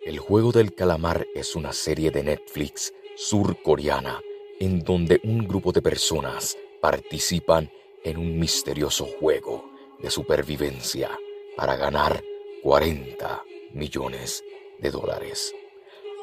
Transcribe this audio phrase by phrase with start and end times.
[0.00, 4.20] El juego del calamar es una serie de Netflix surcoreana
[4.58, 7.70] en donde un grupo de personas participan
[8.02, 9.70] en un misterioso juego
[10.00, 11.10] de supervivencia
[11.56, 12.22] para ganar
[12.62, 13.42] 40
[13.72, 14.42] millones
[14.80, 15.54] de dólares.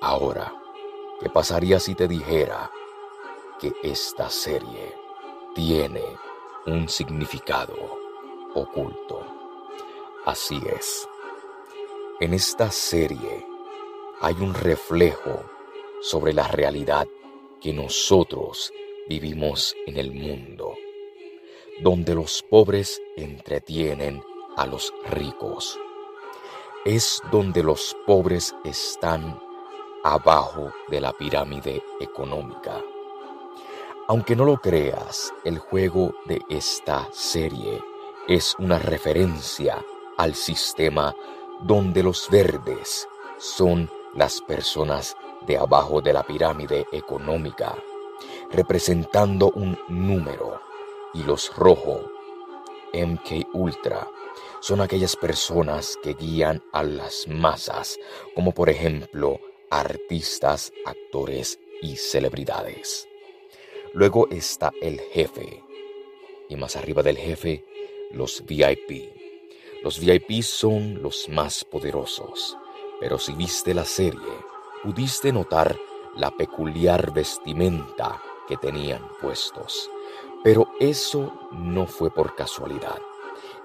[0.00, 0.52] Ahora,
[1.20, 2.70] ¿qué pasaría si te dijera
[3.60, 4.94] que esta serie
[5.54, 6.02] tiene
[6.66, 7.74] un significado
[8.54, 9.24] oculto?
[10.24, 11.08] Así es.
[12.20, 13.46] En esta serie
[14.20, 15.44] hay un reflejo
[16.00, 17.06] sobre la realidad
[17.60, 18.72] que nosotros
[19.08, 20.74] vivimos en el mundo,
[21.82, 24.22] donde los pobres entretienen
[24.56, 25.78] a los ricos.
[26.84, 29.40] Es donde los pobres están
[30.02, 32.82] abajo de la pirámide económica.
[34.08, 37.82] Aunque no lo creas, el juego de esta serie
[38.28, 39.84] es una referencia
[40.16, 41.12] al sistema
[41.62, 45.16] donde los verdes son las personas
[45.48, 47.74] de abajo de la pirámide económica,
[48.52, 50.60] representando un número,
[51.12, 52.02] y los rojos,
[52.94, 54.06] MK Ultra,
[54.60, 57.98] son aquellas personas que guían a las masas,
[58.36, 63.08] como por ejemplo artistas, actores y celebridades.
[63.96, 65.64] Luego está el jefe,
[66.50, 67.64] y más arriba del jefe,
[68.10, 69.10] los VIP.
[69.82, 72.58] Los VIP son los más poderosos,
[73.00, 74.20] pero si viste la serie,
[74.82, 75.78] pudiste notar
[76.14, 79.90] la peculiar vestimenta que tenían puestos.
[80.44, 82.98] Pero eso no fue por casualidad.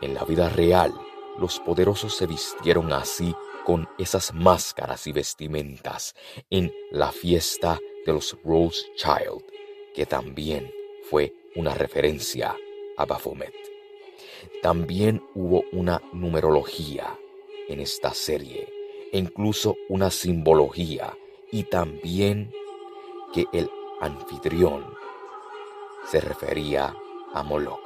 [0.00, 0.92] En la vida real,
[1.38, 3.32] los poderosos se vistieron así
[3.64, 6.16] con esas máscaras y vestimentas
[6.50, 9.55] en la fiesta de los Rothschild,
[9.96, 10.70] que también
[11.10, 12.54] fue una referencia
[12.96, 13.54] a Baphomet.
[14.62, 17.18] También hubo una numerología
[17.68, 18.76] en esta serie
[19.12, 21.16] incluso una simbología
[21.50, 22.52] y también
[23.32, 23.70] que el
[24.00, 24.84] anfitrión
[26.06, 26.94] se refería
[27.32, 27.80] a Moloch,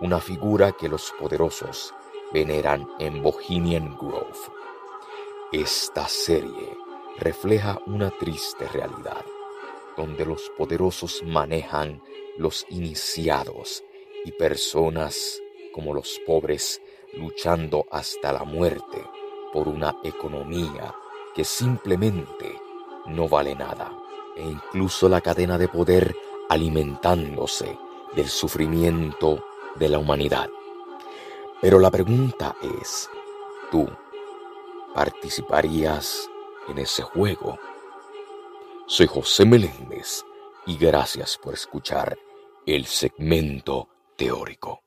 [0.00, 1.94] una figura que los poderosos
[2.32, 4.38] veneran en Bohemian Grove.
[5.52, 6.76] Esta serie
[7.18, 9.24] refleja una triste realidad,
[9.96, 12.02] donde los poderosos manejan
[12.38, 13.82] los iniciados
[14.24, 15.40] y personas
[15.72, 16.80] como los pobres
[17.14, 19.02] luchando hasta la muerte
[19.52, 20.94] por una economía
[21.34, 22.60] que simplemente
[23.06, 23.92] no vale nada,
[24.36, 26.16] e incluso la cadena de poder
[26.48, 27.78] alimentándose
[28.14, 29.44] del sufrimiento
[29.76, 30.48] de la humanidad.
[31.60, 33.08] Pero la pregunta es,
[33.70, 33.88] ¿tú
[34.94, 36.28] participarías
[36.68, 37.58] en ese juego?
[38.88, 40.24] Soy José Meléndez
[40.64, 42.16] y gracias por escuchar
[42.66, 44.84] el segmento teórico.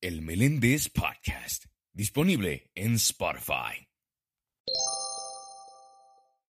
[0.00, 3.89] El Meléndez Podcast Disponible en Spotify.